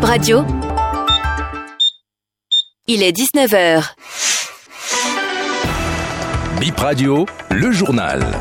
Bib 0.00 0.08
Radio. 0.08 0.44
Il 2.86 3.02
est 3.02 3.12
19h. 3.12 3.84
Bip 6.58 6.78
Radio, 6.78 7.26
le 7.50 7.70
journal.« 7.70 8.24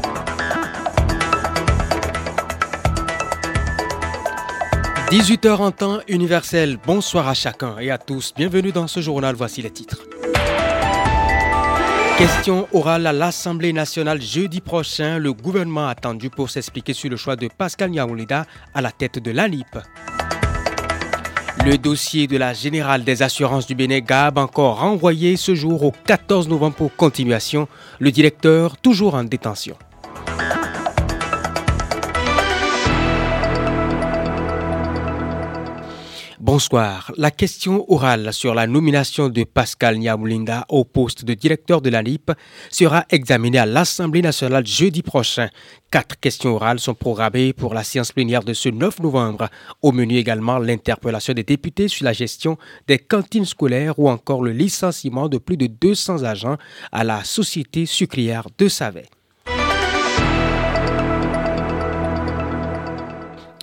18h 5.11 5.57
en 5.57 5.71
temps 5.71 5.99
universel. 6.07 6.78
Bonsoir 6.87 7.28
à 7.28 7.33
chacun 7.33 7.78
et 7.79 7.91
à 7.91 7.97
tous. 7.97 8.33
Bienvenue 8.33 8.71
dans 8.71 8.87
ce 8.87 9.01
journal. 9.01 9.35
Voici 9.35 9.62
les 9.62 9.71
titres. 9.71 9.99
Question 12.17 12.69
orale 12.71 13.05
à 13.05 13.12
l'Assemblée 13.12 13.73
nationale 13.73 14.21
jeudi 14.21 14.62
prochain. 14.62 15.17
Le 15.17 15.33
gouvernement 15.33 15.89
attendu 15.89 16.30
pour 16.30 16.49
s'expliquer 16.49 16.94
sur 16.94 17.09
le 17.09 17.17
choix 17.17 17.35
de 17.35 17.49
Pascal 17.49 17.89
Niaoulida 17.89 18.45
à 18.73 18.81
la 18.81 18.91
tête 18.91 19.20
de 19.20 19.31
l'ANIP. 19.31 19.77
Le 21.66 21.77
dossier 21.77 22.27
de 22.27 22.38
la 22.38 22.53
Générale 22.53 23.03
des 23.03 23.21
Assurances 23.21 23.67
du 23.67 23.75
Bénin 23.75 23.99
Gab 23.99 24.38
encore 24.38 24.79
renvoyé 24.79 25.35
ce 25.35 25.55
jour 25.55 25.84
au 25.84 25.93
14 26.05 26.47
novembre 26.47 26.75
pour 26.75 26.95
continuation. 26.95 27.67
Le 27.99 28.11
directeur 28.11 28.77
toujours 28.77 29.15
en 29.15 29.25
détention. 29.25 29.75
Bonsoir. 36.52 37.12
La 37.16 37.30
question 37.30 37.85
orale 37.94 38.34
sur 38.34 38.55
la 38.55 38.66
nomination 38.66 39.30
de 39.30 39.44
Pascal 39.44 39.99
Niamoulinda 39.99 40.66
au 40.70 40.84
poste 40.84 41.23
de 41.23 41.35
directeur 41.35 41.80
de 41.80 41.91
la 41.91 42.02
LIP 42.02 42.31
sera 42.71 43.05
examinée 43.12 43.59
à 43.59 43.67
l'Assemblée 43.67 44.23
nationale 44.23 44.66
jeudi 44.66 45.04
prochain. 45.04 45.49
Quatre 45.91 46.20
questions 46.20 46.55
orales 46.55 46.80
sont 46.80 46.95
programmées 46.95 47.54
pour 47.54 47.76
la 47.76 47.84
séance 47.84 48.12
plénière 48.12 48.43
de 48.43 48.54
ce 48.54 48.67
9 48.67 48.99
novembre. 49.02 49.48
Au 49.84 49.91
menu 49.91 50.17
également 50.17 50.57
l'interpellation 50.57 51.35
des 51.35 51.43
députés 51.43 51.88
sur 51.88 52.05
la 52.05 52.13
gestion 52.13 52.57
des 52.88 52.98
cantines 52.98 53.45
scolaires 53.45 53.99
ou 53.99 54.09
encore 54.09 54.41
le 54.41 54.51
licenciement 54.51 55.29
de 55.29 55.38
plus 55.38 55.55
de 55.55 55.68
200 55.68 56.23
agents 56.23 56.57
à 56.91 57.04
la 57.04 57.23
Société 57.23 57.85
sucrière 57.85 58.48
de 58.57 58.68
Savet. 58.68 59.05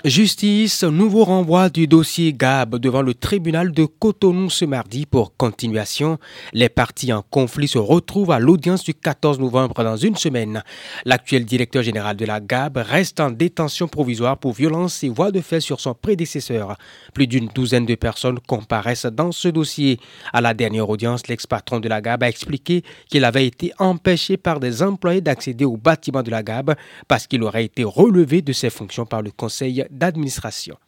Justice, 0.06 0.84
nouveau 0.84 1.24
renvoi 1.24 1.68
du 1.68 1.88
dossier 1.88 2.32
GAB 2.32 2.76
devant 2.76 3.02
le 3.02 3.12
tribunal 3.12 3.72
de 3.72 3.86
Cotonou 3.86 4.48
ce 4.50 4.64
mardi 4.64 5.04
pour 5.04 5.36
continuation. 5.36 6.18
Les 6.52 6.68
partis 6.68 7.12
en 7.12 7.22
conflit 7.22 7.66
se 7.66 7.78
retrouvent 7.78 8.30
à 8.30 8.38
l'audience 8.38 8.84
du 8.84 8.94
14 8.94 9.40
novembre 9.40 9.82
dans 9.82 9.96
une 9.96 10.14
semaine. 10.14 10.62
L'actuel 11.04 11.44
directeur 11.44 11.82
général 11.82 12.14
de 12.16 12.24
la 12.24 12.38
GAB 12.38 12.76
reste 12.76 13.18
en 13.18 13.32
détention 13.32 13.88
provisoire 13.88 14.38
pour 14.38 14.52
violence 14.52 15.02
et 15.02 15.08
voies 15.08 15.32
de 15.32 15.40
fait 15.40 15.58
sur 15.58 15.80
son 15.80 15.94
prédécesseur. 15.94 16.78
Plus 17.12 17.26
d'une 17.26 17.48
douzaine 17.48 17.84
de 17.84 17.96
personnes 17.96 18.38
comparaissent 18.46 19.06
dans 19.06 19.32
ce 19.32 19.48
dossier. 19.48 19.98
À 20.32 20.40
la 20.40 20.54
dernière 20.54 20.88
audience, 20.88 21.26
l'ex-patron 21.26 21.80
de 21.80 21.88
la 21.88 22.00
GAB 22.00 22.22
a 22.22 22.28
expliqué 22.28 22.84
qu'il 23.10 23.24
avait 23.24 23.48
été 23.48 23.72
empêché 23.80 24.36
par 24.36 24.60
des 24.60 24.84
employés 24.84 25.20
d'accéder 25.20 25.64
au 25.64 25.76
bâtiment 25.76 26.22
de 26.22 26.30
la 26.30 26.44
GAB 26.44 26.76
parce 27.08 27.26
qu'il 27.26 27.42
aurait 27.42 27.64
été 27.64 27.82
relevé 27.82 28.40
de 28.40 28.52
ses 28.52 28.70
fonctions 28.70 29.04
par 29.04 29.20
le 29.20 29.32
conseil 29.32 29.84
d'administration. 29.96 30.78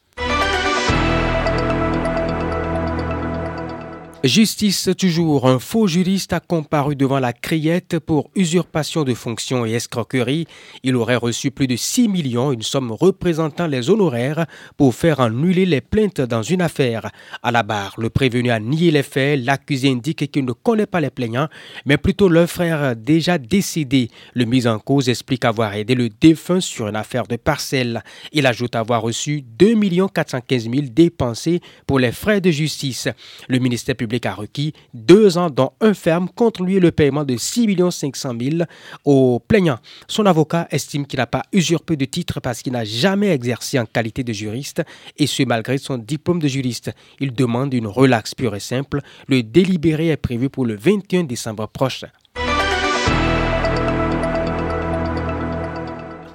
Justice 4.25 4.89
toujours, 4.97 5.47
un 5.47 5.59
faux 5.59 5.87
juriste 5.87 6.33
a 6.33 6.41
comparu 6.41 6.97
devant 6.97 7.19
la 7.19 7.31
criette 7.31 7.99
pour 7.99 8.29
usurpation 8.35 9.05
de 9.05 9.13
fonctions 9.13 9.65
et 9.65 9.71
escroquerie. 9.71 10.45
Il 10.83 10.97
aurait 10.97 11.15
reçu 11.15 11.51
plus 11.51 11.67
de 11.67 11.77
6 11.77 12.09
millions, 12.09 12.51
une 12.51 12.61
somme 12.61 12.91
représentant 12.91 13.65
les 13.65 13.89
honoraires, 13.89 14.45
pour 14.75 14.93
faire 14.93 15.21
annuler 15.21 15.65
les 15.65 15.79
plaintes 15.79 16.19
dans 16.19 16.43
une 16.43 16.61
affaire. 16.61 17.11
À 17.43 17.51
la 17.51 17.63
barre, 17.63 17.95
le 17.97 18.09
prévenu 18.09 18.51
a 18.51 18.59
nié 18.59 18.91
les 18.91 19.03
faits. 19.03 19.39
L'accusé 19.41 19.89
indique 19.89 20.29
qu'il 20.29 20.43
ne 20.43 20.51
connaît 20.51 20.85
pas 20.85 20.99
les 20.99 21.11
plaignants, 21.11 21.47
mais 21.85 21.97
plutôt 21.97 22.27
leur 22.27 22.49
frère 22.49 22.97
déjà 22.97 23.37
décédé. 23.37 24.09
Le 24.33 24.43
mis 24.43 24.67
en 24.67 24.79
cause 24.79 25.07
explique 25.07 25.45
avoir 25.45 25.75
aidé 25.75 25.95
le 25.95 26.09
défunt 26.09 26.59
sur 26.59 26.89
une 26.89 26.97
affaire 26.97 27.25
de 27.25 27.37
parcelle. 27.37 28.03
Il 28.33 28.45
ajoute 28.45 28.75
avoir 28.75 29.01
reçu 29.01 29.41
2 29.41 29.75
415 30.13 30.63
000 30.63 30.75
dépensés 30.91 31.61
pour 31.87 31.99
les 31.99 32.11
frais 32.11 32.41
de 32.41 32.51
justice. 32.51 33.07
Le 33.47 33.59
ministère 33.59 33.95
public 33.95 34.08
a 34.25 34.33
requis 34.33 34.73
deux 34.93 35.37
ans 35.37 35.49
dont 35.49 35.71
un 35.81 35.93
ferme 35.93 36.29
contre 36.29 36.63
lui 36.63 36.79
le 36.79 36.91
paiement 36.91 37.23
de 37.23 37.37
6 37.37 37.77
500 37.91 38.33
000 38.39 38.63
au 39.05 39.39
plaignant. 39.39 39.79
Son 40.07 40.25
avocat 40.25 40.67
estime 40.71 41.05
qu'il 41.05 41.19
n'a 41.19 41.27
pas 41.27 41.43
usurpé 41.53 41.95
de 41.95 42.05
titre 42.05 42.39
parce 42.39 42.61
qu'il 42.61 42.73
n'a 42.73 42.85
jamais 42.85 43.29
exercé 43.29 43.79
en 43.79 43.85
qualité 43.85 44.23
de 44.23 44.33
juriste 44.33 44.81
et 45.17 45.27
ce 45.27 45.43
malgré 45.43 45.77
son 45.77 45.97
diplôme 45.97 46.39
de 46.39 46.47
juriste. 46.47 46.91
Il 47.19 47.33
demande 47.33 47.73
une 47.73 47.87
relaxe 47.87 48.35
pure 48.35 48.55
et 48.55 48.59
simple. 48.59 49.01
Le 49.27 49.43
délibéré 49.43 50.09
est 50.09 50.17
prévu 50.17 50.49
pour 50.49 50.65
le 50.65 50.75
21 50.75 51.23
décembre 51.23 51.67
prochain. 51.67 52.09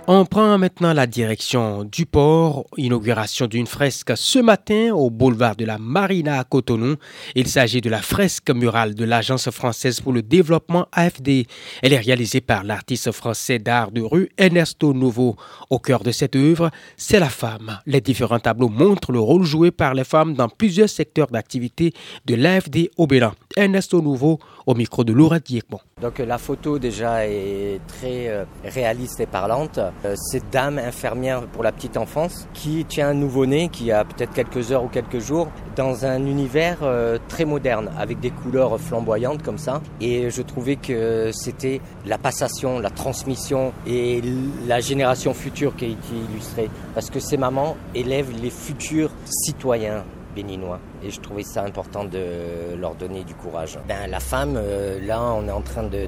On 0.07 0.27
prend 0.27 0.59
maintenant 0.59 0.93
la 0.93 1.07
direction 1.07 1.83
du 1.83 2.05
port, 2.05 2.67
inauguration 2.77 3.47
d'une 3.47 3.67
fresque 3.67 4.13
ce 4.17 4.39
matin 4.39 4.91
au 4.93 5.09
boulevard 5.09 5.57
de 5.57 5.65
la 5.65 5.79
Marina 5.79 6.39
à 6.39 6.45
Cotonou. 6.45 6.97
Il 7.35 7.49
s'agit 7.49 7.81
de 7.81 7.89
la 7.89 8.03
fresque 8.03 8.51
murale 8.51 8.95
de 8.95 9.05
l'Agence 9.07 9.49
française 9.49 10.03
pour 10.03 10.13
le 10.13 10.21
développement 10.21 10.89
AFD. 10.93 11.47
Elle 11.83 11.95
est 11.95 11.99
réalisée 11.99 12.43
par 12.43 12.65
l'artiste 12.65 13.13
français 13.13 13.59
d'art 13.59 13.93
de 13.93 14.03
rue 14.03 14.29
Ernesto 14.37 14.93
Nouveau. 14.93 15.37
Au 15.71 15.79
cœur 15.79 16.03
de 16.03 16.13
cette 16.13 16.37
œuvre, 16.37 16.71
c'est 16.99 17.19
la 17.19 17.31
femme. 17.31 17.79
Les 17.87 18.03
différents 18.03 18.41
tableaux 18.41 18.69
montrent 18.69 19.11
le 19.11 19.21
rôle 19.21 19.45
joué 19.45 19.71
par 19.71 19.95
les 19.95 20.05
femmes 20.05 20.35
dans 20.35 20.51
plusieurs 20.51 20.91
secteurs 20.91 21.29
d'activité 21.29 21.95
de 22.27 22.35
l'AFD 22.35 22.91
au 22.99 23.07
Bénin. 23.07 23.33
Ernesto 23.57 24.01
Nouveau 24.03 24.39
au 24.67 24.75
micro 24.75 25.05
de 25.05 25.13
Laura 25.13 25.39
Diekmon. 25.39 25.79
Donc 26.01 26.19
la 26.19 26.39
photo 26.39 26.79
déjà 26.79 27.27
est 27.27 27.81
très 27.87 28.29
euh, 28.29 28.45
réaliste 28.65 29.21
et 29.21 29.27
parlante. 29.27 29.79
Euh, 30.05 30.15
cette 30.17 30.51
dame 30.51 30.79
infirmière 30.79 31.47
pour 31.47 31.63
la 31.63 31.73
petite 31.73 31.97
enfance 31.97 32.49
qui 32.53 32.85
tient 32.85 33.09
un 33.09 33.15
nouveau-né 33.15 33.69
qui 33.69 33.93
a 33.93 34.05
peut-être 34.05 34.33
quelques 34.33 34.73
heures 34.73 34.85
ou 34.85 34.89
quelques 34.89 35.21
jours 35.21 35.49
dans 35.77 36.05
un 36.05 36.27
univers 36.27 36.79
euh, 36.83 37.19
très 37.29 37.45
moderne 37.45 37.91
avec 37.99 38.21
des 38.21 38.31
couleurs 38.31 38.81
flamboyantes 38.81 39.43
comme 39.43 39.59
ça. 39.59 39.81
Et 40.01 40.31
je 40.31 40.43
trouvais 40.43 40.77
que 40.77 41.31
c'était 41.33 41.81
la 42.07 42.19
passation, 42.19 42.79
la 42.81 42.91
transmission 42.91 43.73
et 43.87 44.21
la 44.67 44.81
génération 44.81 45.33
future 45.33 45.77
qui 45.77 45.85
été 45.87 46.15
illustrée. 46.31 46.71
Parce 46.95 47.11
que 47.11 47.21
ces 47.21 47.37
mamans 47.37 47.77
élèvent 47.95 48.33
les 48.43 48.51
futurs 48.51 49.11
citoyens 49.25 50.05
béninois. 50.35 50.81
Et 51.03 51.11
je 51.11 51.21
trouvais 51.21 51.43
ça 51.43 51.63
important 51.63 52.05
de 52.05 52.75
leur 52.79 52.95
donner 52.95 53.25
du 53.25 53.35
courage. 53.35 53.79
Ben, 53.89 54.09
la 54.09 54.21
femme, 54.21 54.55
euh, 54.57 54.99
là, 55.07 55.23
on 55.23 55.47
est 55.47 55.53
en 55.53 55.63
train 55.63 55.85
de, 55.85 56.07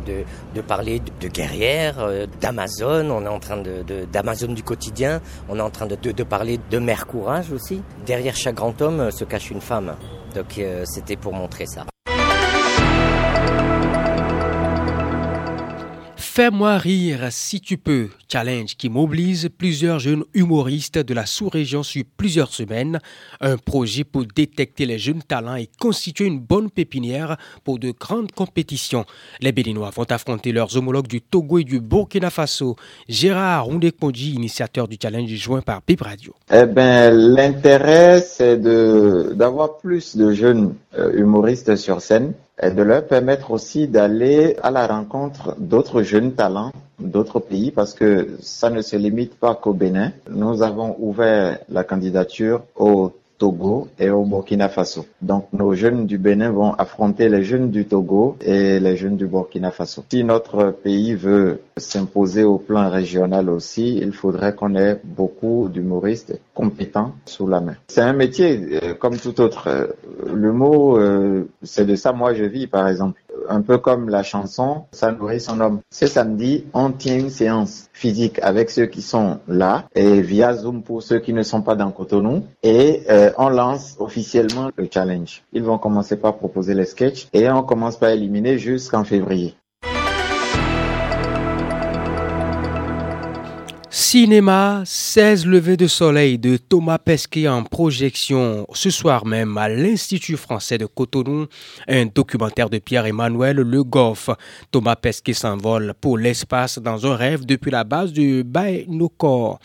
de, 0.54 0.60
parler 0.60 1.00
de, 1.20 1.28
guerrière, 1.28 2.00
euh, 2.00 2.26
d'Amazon, 2.40 3.10
on 3.10 3.24
est 3.24 3.28
en 3.28 3.40
train 3.40 3.58
de, 3.58 3.82
d'Amazon 4.12 4.52
du 4.52 4.62
quotidien, 4.62 5.20
on 5.48 5.58
est 5.58 5.62
en 5.62 5.70
train 5.70 5.86
de, 5.86 5.96
de, 5.96 6.22
parler 6.22 6.58
de 6.70 6.78
mère 6.78 7.06
courage 7.06 7.52
aussi. 7.52 7.82
Derrière 8.04 8.36
chaque 8.36 8.56
grand 8.56 8.80
homme 8.82 9.00
euh, 9.00 9.10
se 9.10 9.24
cache 9.24 9.50
une 9.50 9.60
femme. 9.60 9.94
Donc 10.34 10.60
c'était 10.84 11.16
pour 11.16 11.32
montrer 11.32 11.64
ça. 11.64 11.86
Fais-moi 16.36 16.76
rire 16.76 17.28
si 17.30 17.62
tu 17.62 17.78
peux, 17.78 18.10
challenge 18.30 18.76
qui 18.76 18.90
mobilise 18.90 19.48
plusieurs 19.56 20.00
jeunes 20.00 20.24
humoristes 20.34 20.98
de 20.98 21.14
la 21.14 21.24
sous-région 21.24 21.82
sur 21.82 22.02
plusieurs 22.18 22.52
semaines. 22.52 23.00
Un 23.40 23.56
projet 23.56 24.04
pour 24.04 24.26
détecter 24.26 24.84
les 24.84 24.98
jeunes 24.98 25.22
talents 25.22 25.56
et 25.56 25.70
constituer 25.80 26.26
une 26.26 26.38
bonne 26.38 26.70
pépinière 26.70 27.38
pour 27.64 27.78
de 27.78 27.90
grandes 27.98 28.32
compétitions. 28.32 29.06
Les 29.40 29.52
Béninois 29.52 29.88
vont 29.96 30.04
affronter 30.10 30.52
leurs 30.52 30.76
homologues 30.76 31.06
du 31.06 31.22
Togo 31.22 31.56
et 31.56 31.64
du 31.64 31.80
Burkina 31.80 32.28
Faso. 32.28 32.76
Gérard 33.08 33.68
Kondi, 33.98 34.34
initiateur 34.34 34.88
du 34.88 34.98
challenge 35.00 35.30
joint 35.30 35.62
par 35.62 35.80
Bip 35.88 36.02
Radio. 36.02 36.34
Eh 36.52 36.66
bien, 36.66 37.12
l'intérêt, 37.12 38.20
c'est 38.20 38.60
d'avoir 38.60 39.78
plus 39.78 40.14
de 40.18 40.34
jeunes 40.34 40.74
euh, 40.98 41.18
humoristes 41.18 41.76
sur 41.76 42.02
scène 42.02 42.34
et 42.62 42.70
de 42.70 42.82
leur 42.82 43.06
permettre 43.06 43.50
aussi 43.50 43.86
d'aller 43.88 44.56
à 44.62 44.70
la 44.70 44.86
rencontre 44.86 45.54
d'autres 45.58 46.02
jeunes 46.02 46.32
talents 46.32 46.72
d'autres 46.98 47.40
pays 47.40 47.70
parce 47.70 47.94
que 47.94 48.36
ça 48.40 48.70
ne 48.70 48.82
se 48.82 48.96
limite 48.96 49.34
pas 49.38 49.54
qu'au 49.54 49.72
Bénin. 49.72 50.12
Nous 50.30 50.62
avons 50.62 50.96
ouvert 50.98 51.58
la 51.68 51.84
candidature 51.84 52.62
au 52.74 53.12
Togo 53.38 53.88
et 53.98 54.10
au 54.10 54.24
Burkina 54.24 54.68
Faso. 54.68 55.06
Donc 55.22 55.46
nos 55.52 55.74
jeunes 55.74 56.06
du 56.06 56.18
Bénin 56.18 56.50
vont 56.50 56.72
affronter 56.72 57.28
les 57.28 57.42
jeunes 57.42 57.70
du 57.70 57.84
Togo 57.86 58.36
et 58.40 58.80
les 58.80 58.96
jeunes 58.96 59.16
du 59.16 59.26
Burkina 59.26 59.70
Faso. 59.70 60.04
Si 60.10 60.24
notre 60.24 60.70
pays 60.70 61.14
veut 61.14 61.60
s'imposer 61.76 62.44
au 62.44 62.58
plan 62.58 62.88
régional 62.90 63.50
aussi, 63.50 63.96
il 63.98 64.12
faudrait 64.12 64.54
qu'on 64.54 64.74
ait 64.76 65.00
beaucoup 65.04 65.68
d'humoristes 65.68 66.38
compétents 66.54 67.12
sous 67.26 67.46
la 67.46 67.60
main. 67.60 67.76
C'est 67.88 68.00
un 68.00 68.12
métier 68.12 68.80
euh, 68.82 68.94
comme 68.94 69.18
tout 69.18 69.40
autre. 69.40 69.68
Euh, 69.68 69.86
le 70.32 70.52
mot, 70.52 70.98
euh, 70.98 71.48
c'est 71.62 71.86
de 71.86 71.96
ça 71.96 72.12
moi 72.12 72.34
je 72.34 72.44
vis 72.44 72.66
par 72.66 72.88
exemple. 72.88 73.20
Un 73.48 73.62
peu 73.62 73.78
comme 73.78 74.08
la 74.08 74.22
chanson, 74.22 74.84
ça 74.92 75.12
nourrit 75.12 75.40
son 75.40 75.60
homme. 75.60 75.80
Ce 75.90 76.06
samedi, 76.06 76.64
on 76.72 76.90
tient 76.92 77.18
une 77.18 77.30
séance 77.30 77.88
physique 77.92 78.38
avec 78.42 78.70
ceux 78.70 78.86
qui 78.86 79.02
sont 79.02 79.38
là 79.48 79.84
et 79.94 80.20
via 80.20 80.54
Zoom 80.54 80.82
pour 80.82 81.02
ceux 81.02 81.18
qui 81.20 81.32
ne 81.32 81.42
sont 81.42 81.62
pas 81.62 81.74
dans 81.74 81.90
Cotonou 81.90 82.44
et 82.62 83.02
on 83.38 83.48
lance 83.48 83.96
officiellement 83.98 84.70
le 84.76 84.88
challenge. 84.92 85.42
Ils 85.52 85.62
vont 85.62 85.78
commencer 85.78 86.16
par 86.16 86.36
proposer 86.36 86.74
les 86.74 86.84
sketchs 86.84 87.28
et 87.32 87.48
on 87.50 87.62
commence 87.62 87.96
par 87.96 88.10
éliminer 88.10 88.58
jusqu'en 88.58 89.04
février. 89.04 89.54
Cinéma 93.98 94.82
16 94.84 95.46
levées 95.46 95.78
de 95.78 95.86
soleil 95.86 96.38
de 96.38 96.58
Thomas 96.58 96.98
Pesquet 96.98 97.48
en 97.48 97.62
projection 97.62 98.66
ce 98.74 98.90
soir 98.90 99.24
même 99.24 99.56
à 99.56 99.70
l'Institut 99.70 100.36
français 100.36 100.76
de 100.76 100.84
Cotonou, 100.84 101.46
un 101.88 102.04
documentaire 102.04 102.68
de 102.68 102.76
Pierre-Emmanuel 102.76 103.56
Le 103.56 103.82
Goff. 103.82 104.28
Thomas 104.70 104.96
Pesquet 104.96 105.32
s'envole 105.32 105.94
pour 105.98 106.18
l'espace 106.18 106.78
dans 106.78 107.06
un 107.06 107.16
rêve 107.16 107.46
depuis 107.46 107.70
la 107.70 107.84
base 107.84 108.12
du 108.12 108.44
Baïnocore. 108.44 109.60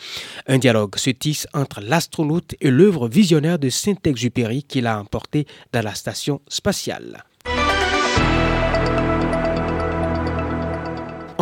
Un 0.46 0.56
dialogue 0.56 0.96
se 0.96 1.10
tisse 1.10 1.46
entre 1.52 1.82
l'astronaute 1.82 2.54
et 2.62 2.70
l'œuvre 2.70 3.08
visionnaire 3.08 3.58
de 3.58 3.68
Saint-Exupéry 3.68 4.62
qu'il 4.62 4.86
a 4.86 4.98
emporté 4.98 5.46
dans 5.74 5.84
la 5.84 5.94
station 5.94 6.40
spatiale. 6.48 7.22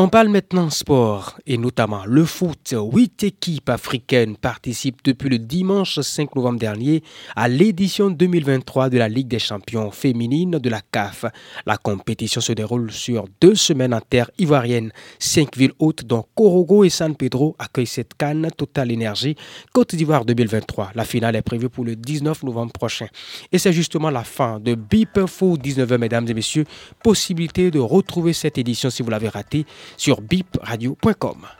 On 0.02 0.08
parle 0.08 0.29
maintenant 0.29 0.70
sport 0.70 1.38
et 1.47 1.58
notamment 1.58 2.06
le 2.06 2.25
foot. 2.25 2.75
Huit 2.75 3.23
équipes 3.23 3.69
africaines 3.69 4.35
participent 4.35 5.05
depuis 5.05 5.29
le 5.29 5.38
dimanche 5.38 6.00
5 6.00 6.35
novembre 6.37 6.58
dernier 6.58 7.02
à 7.37 7.49
l'édition 7.49 8.08
2023 8.08 8.88
de 8.88 8.97
la 8.97 9.11
Ligue 9.11 9.29
des 9.29 9.38
champions 9.38 9.91
féminines 9.91 10.52
de 10.52 10.70
la 10.70 10.81
CAF. 10.81 11.26
La 11.67 11.76
compétition 11.76 12.41
se 12.41 12.55
déroule 12.55 12.91
sur 12.91 13.26
deux 13.43 13.55
semaines 13.55 13.93
en 13.93 14.00
terre 14.00 14.31
ivoirienne. 14.38 14.91
Cinq 15.19 15.55
villes 15.58 15.75
hautes 15.79 16.06
dont 16.06 16.25
Korogo 16.35 16.82
et 16.82 16.88
San 16.88 17.14
Pedro 17.14 17.55
accueillent 17.58 17.87
cette 17.87 18.14
canne 18.14 18.49
Total 18.56 18.91
Énergie 18.91 19.37
Côte 19.75 19.94
d'Ivoire 19.94 20.25
2023. 20.25 20.93
La 20.94 21.05
finale 21.05 21.37
est 21.37 21.43
prévue 21.43 21.69
pour 21.69 21.85
le 21.85 21.94
19 21.94 22.44
novembre 22.44 22.73
prochain. 22.73 23.08
Et 23.52 23.58
c'est 23.58 23.75
justement 23.75 24.08
la 24.08 24.25
fin 24.25 24.61
de 24.61 24.75
Bip 24.75 25.19
Info 25.19 25.58
19h, 25.58 25.99
mesdames 25.99 26.26
et 26.26 26.32
messieurs. 26.32 26.64
Possibilité 27.05 27.70
de 27.70 27.81
retrouver 27.81 28.32
cette 28.32 28.56
édition 28.56 28.88
si 28.88 29.02
vous 29.02 29.11
l'avez 29.11 29.29
ratée 29.29 29.67
sur 29.96 30.20
bipradio.com. 30.20 31.59